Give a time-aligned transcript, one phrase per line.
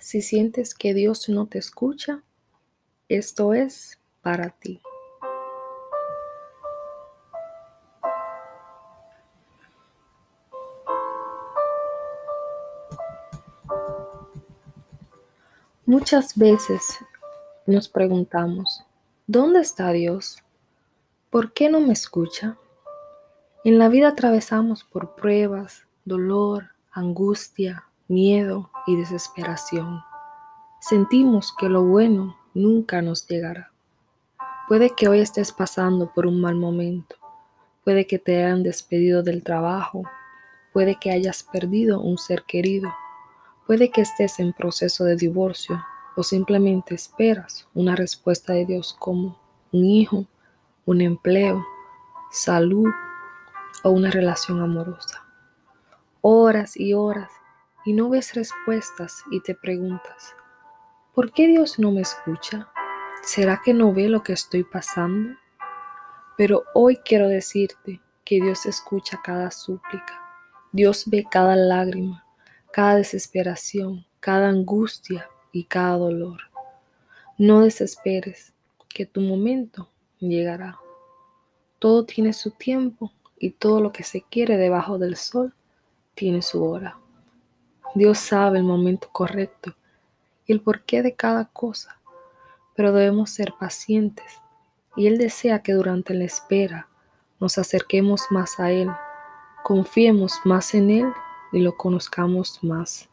[0.00, 2.22] Si sientes que Dios no te escucha,
[3.10, 4.80] esto es para ti.
[15.84, 16.82] Muchas veces
[17.66, 18.82] nos preguntamos,
[19.26, 20.38] ¿dónde está Dios?
[21.28, 22.56] ¿Por qué no me escucha?
[23.64, 30.02] En la vida atravesamos por pruebas, dolor, angustia, miedo y desesperación.
[30.80, 33.72] Sentimos que lo bueno nunca nos llegará.
[34.68, 37.16] Puede que hoy estés pasando por un mal momento,
[37.84, 40.02] puede que te hayan despedido del trabajo,
[40.74, 42.90] puede que hayas perdido un ser querido
[43.70, 45.80] Puede que estés en proceso de divorcio
[46.16, 49.38] o simplemente esperas una respuesta de Dios como
[49.70, 50.26] un hijo,
[50.86, 51.64] un empleo,
[52.32, 52.90] salud
[53.84, 55.24] o una relación amorosa.
[56.20, 57.30] Horas y horas
[57.90, 60.36] y no ves respuestas y te preguntas,
[61.12, 62.68] ¿por qué Dios no me escucha?
[63.24, 65.36] ¿Será que no ve lo que estoy pasando?
[66.38, 70.22] Pero hoy quiero decirte que Dios escucha cada súplica,
[70.70, 72.24] Dios ve cada lágrima,
[72.72, 76.42] cada desesperación, cada angustia y cada dolor.
[77.38, 78.52] No desesperes,
[78.88, 80.78] que tu momento llegará.
[81.80, 85.54] Todo tiene su tiempo y todo lo que se quiere debajo del sol
[86.14, 87.00] tiene su hora.
[87.94, 89.74] Dios sabe el momento correcto
[90.46, 92.00] y el porqué de cada cosa,
[92.76, 94.40] pero debemos ser pacientes
[94.96, 96.88] y Él desea que durante la espera
[97.40, 98.90] nos acerquemos más a Él,
[99.64, 101.12] confiemos más en Él
[101.52, 103.08] y lo conozcamos más.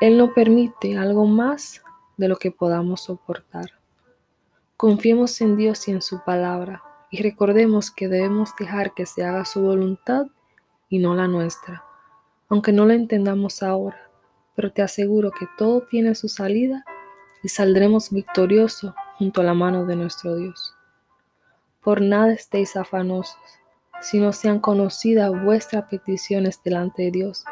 [0.00, 1.82] Él no permite algo más
[2.16, 3.70] de lo que podamos soportar.
[4.76, 9.44] Confiemos en Dios y en su palabra y recordemos que debemos dejar que se haga
[9.44, 10.26] su voluntad
[10.88, 11.84] y no la nuestra,
[12.52, 14.10] aunque no la entendamos ahora,
[14.54, 16.84] pero te aseguro que todo tiene su salida
[17.42, 20.74] y saldremos victoriosos junto a la mano de nuestro Dios.
[21.80, 23.38] Por nada estéis afanosos
[24.02, 27.44] sino sean conocidas vuestras peticiones delante de Dios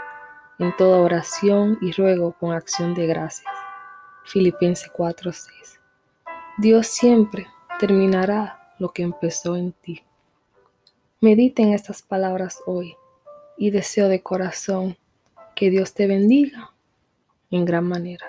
[0.59, 3.51] en toda oración y ruego con acción de gracias.
[4.27, 5.81] Filipenses 4:6.
[6.59, 7.47] Dios siempre
[7.79, 10.03] terminará lo que empezó en ti.
[11.23, 12.97] Medita en estas palabras hoy
[13.61, 14.97] y deseo de corazón
[15.55, 16.73] que Dios te bendiga
[17.51, 18.27] en gran manera.